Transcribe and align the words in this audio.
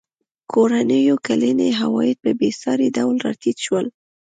کورنیو 0.51 1.15
کلني 1.25 1.69
عواید 1.83 2.17
په 2.23 2.31
بېساري 2.39 2.87
ډول 2.97 3.15
راټیټ 3.25 3.57
شول. 3.65 3.85